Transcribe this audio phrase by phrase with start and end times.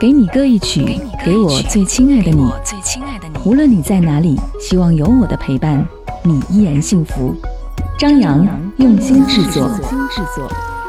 [0.00, 2.50] 给你歌一曲，给我最亲爱的你。
[3.44, 5.86] 无论你在哪里，希望有我的陪伴，
[6.22, 7.36] 你依然幸福。
[7.98, 9.70] 张扬用心制作。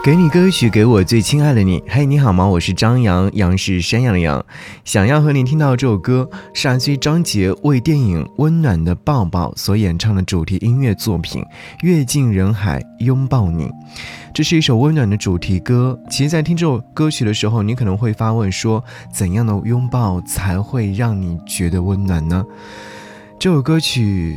[0.04, 1.84] 给你歌曲，给我最亲爱的你。
[1.88, 2.44] 嘿，你好吗？
[2.48, 4.44] 我是张扬，杨是山羊的羊。
[4.84, 11.44] 想要和你听到这首歌，是来自于张杰为电影《温暖的抱抱》所演唱的主题音乐作品
[11.84, 13.66] 《阅尽人海拥抱你》。
[14.34, 15.99] 这是一首温暖的主题歌。
[16.09, 22.44] 其实，在听这首歌曲的时候，你可能会发问说：怎样的拥抱才会让你觉得温暖呢？
[23.38, 24.36] 这首歌曲。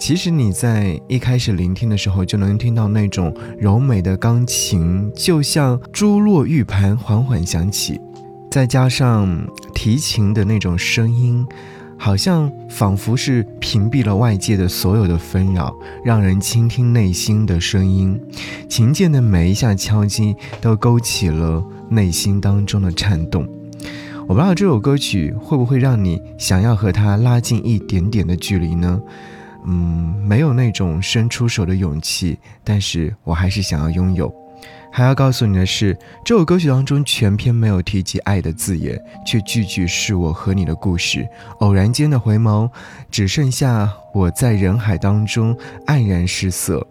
[0.00, 8.00] 其实你在一开始聆听的时候，就能听到那种柔美的钢琴，就像珠落玉盘缓缓响起，
[8.50, 11.46] 再加上提琴的那种声音，
[11.98, 18.18] 好像仿佛是屏蔽了外界的所有的纷扰，让人倾听内心的声音。
[18.70, 23.46] 琴键的每一下敲击，都勾起了内心当中的颤动。
[24.26, 28.98] 我不知道这首歌曲会不会让你想要和他拉近一点点的距离呢？
[29.66, 34.32] 嗯，没有那种伸出手的勇气，但是我还是想要拥有。
[34.92, 41.28] 还要告诉你的是，这首歌曲当中全篇没有提及爱的字眼，却句句是我和你的故事。
[41.60, 42.68] 偶然间的回眸，
[43.10, 46.84] 只剩下我在人海当中黯然失色。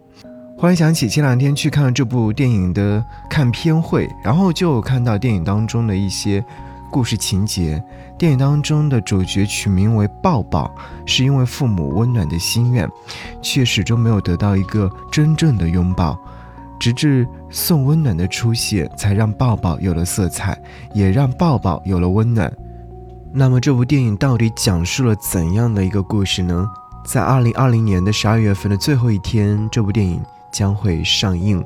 [0.56, 6.42] 忽然想起前两天去看了这部电影的看片会，然后就看到电影当中的一些。
[6.90, 7.82] 故事情节，
[8.18, 10.70] 电影当中的主角取名为抱抱，
[11.06, 12.88] 是因为父母温暖的心愿，
[13.40, 16.18] 却始终没有得到一个真正的拥抱，
[16.78, 20.60] 直至送温暖的出现，才让抱抱有了色彩，
[20.92, 22.52] 也让抱抱有了温暖。
[23.32, 26.68] 那么这部电影到底讲述了怎样的一个故事呢？
[27.04, 30.20] 在二零二零年的十二月份的最后一天，这部电影
[30.52, 31.64] 将会上映，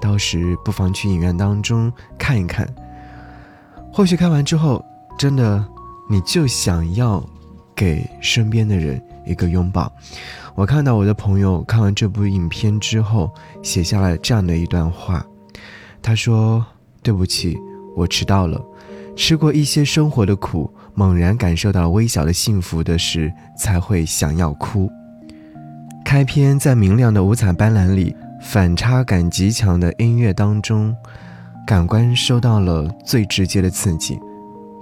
[0.00, 2.68] 到时不妨去影院当中看一看。
[3.96, 4.84] 或许看完之后，
[5.16, 5.64] 真的
[6.06, 7.24] 你就想要
[7.74, 9.90] 给身边的人一个拥抱。
[10.54, 13.32] 我看到我的朋友看完这部影片之后，
[13.62, 15.24] 写下了这样的一段话。
[16.02, 16.62] 他说
[17.02, 17.56] ：“对不起，
[17.96, 18.62] 我迟到了。
[19.16, 24.92] 吃过一些生活的苦，猛然感受到微小的幸福的时，才会想要哭。”
[26.04, 30.94] 开篇在明亮的五彩斑斓里，反差感极强的音乐当中。
[31.66, 34.16] 感官受到了最直接的刺激。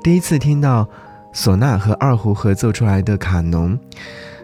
[0.03, 0.87] 第一次听到
[1.33, 3.77] 唢呐和二胡合奏出来的卡农，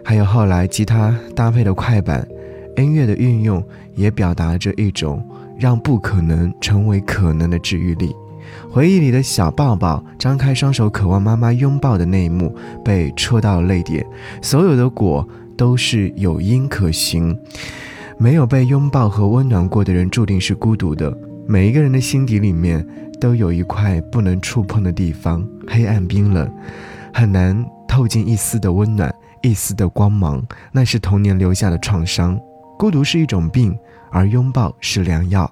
[0.03, 2.27] 还有后来吉他搭配的快板，
[2.77, 3.63] 音乐的运用
[3.93, 5.23] 也表达着一种
[5.55, 8.11] 让不可能成为可能的治愈力。
[8.71, 12.53] 回忆里的小抱抱张开双手渴望妈妈拥抱的那一幕，
[12.83, 14.03] 被戳到了泪点。
[14.41, 15.25] 所有的果
[15.55, 17.37] 都是有因可循，
[18.17, 21.15] 没有被拥抱和温暖过的人，注定是孤独的。
[21.47, 22.85] 每一个人的心底里面
[23.19, 26.49] 都有一块不能触碰的地方，黑暗冰冷，
[27.13, 30.41] 很难透进一丝的温暖，一丝的光芒。
[30.71, 32.39] 那是童年留下的创伤。
[32.77, 33.77] 孤独是一种病，
[34.11, 35.51] 而拥抱是良药。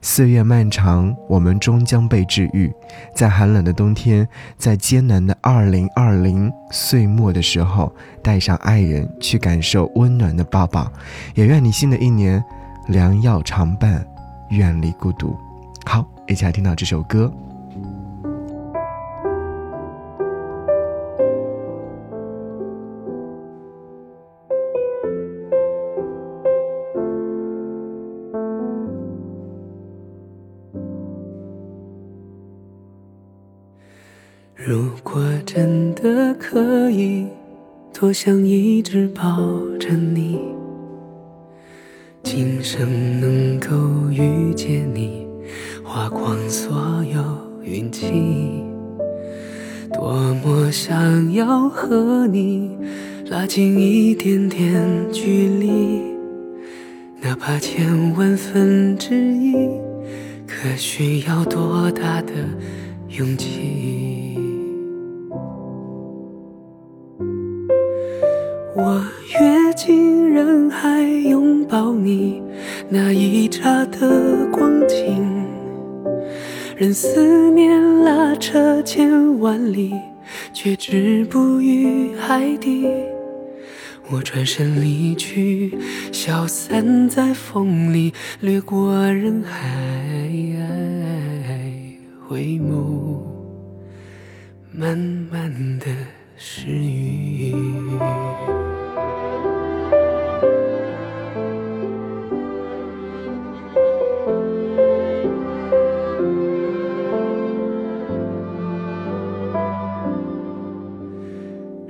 [0.00, 2.72] 岁月漫长，我们终将被治愈。
[3.14, 10.92] 在寒冷的冬天，在艰难的二零二零岁末的时候，带上爱人去感受温暖的抱抱。
[11.34, 12.42] 也愿你新的一年，
[12.88, 14.06] 良药常伴。
[14.50, 15.36] 远离孤独。
[15.86, 17.32] 好，一起来听到这首歌。
[34.54, 37.26] 如果真的可以，
[37.98, 39.22] 多想一直抱
[39.78, 40.38] 着你。
[42.30, 45.26] 今生能够遇见你，
[45.82, 47.24] 花光所有
[47.64, 48.62] 运气。
[49.94, 50.12] 多
[50.44, 52.76] 么想要和你
[53.30, 56.02] 拉近一点点距离，
[57.22, 59.54] 哪怕千万分之一，
[60.46, 62.34] 可需要多大的
[63.08, 64.36] 勇气？
[68.80, 72.40] 我跃进人海拥抱你，
[72.88, 75.44] 那一刹的光景，
[76.76, 79.92] 任思念拉扯千万里，
[80.52, 82.86] 却止步于海底。
[84.12, 85.76] 我转身离去，
[86.12, 89.58] 消散在风里，掠过人海，
[92.28, 93.24] 回眸，
[94.70, 95.86] 慢慢的
[96.36, 97.52] 失语。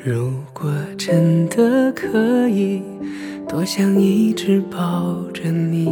[0.01, 2.81] 如果真的可以，
[3.49, 5.89] 多想一直抱着你，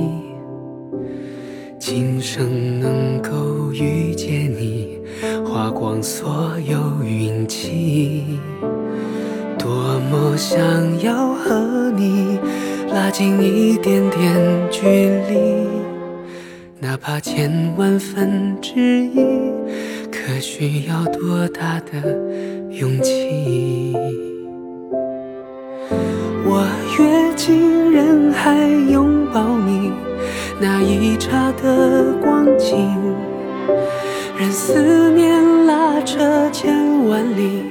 [1.76, 5.00] 今生能够遇见你，
[5.44, 8.22] 花光所有运气。
[9.58, 10.56] 多么想
[11.02, 12.38] 要和你
[12.92, 14.86] 拉近一点点距
[15.28, 15.66] 离，
[16.78, 19.16] 哪怕千万分之一，
[20.12, 23.94] 可需要多大的勇气？
[26.44, 26.66] 我
[26.98, 28.54] 跃进人海
[28.90, 29.90] 拥抱你，
[30.60, 32.94] 那一刹的光景，
[34.38, 37.62] 任思念拉扯千万里。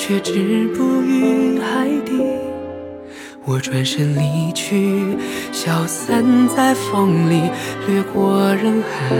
[0.00, 2.22] 却止步于海底，
[3.44, 5.18] 我转身离去，
[5.52, 7.42] 消散在风里，
[7.86, 9.14] 掠过人海，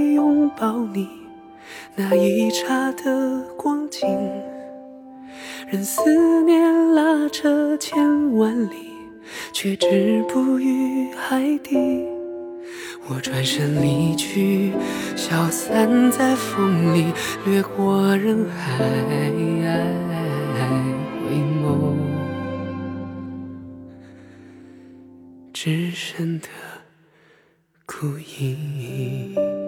[0.00, 1.08] 拥抱你，
[1.96, 4.08] 那一刹的光景。
[5.68, 8.90] 任思念拉扯千万里，
[9.52, 12.04] 却止步于海底。
[13.08, 14.72] 我转身离去，
[15.16, 17.12] 消散在风里，
[17.46, 18.78] 掠过人海，
[21.24, 21.94] 回眸，
[25.52, 26.48] 只剩的
[27.86, 28.06] 孤
[28.38, 29.59] 影。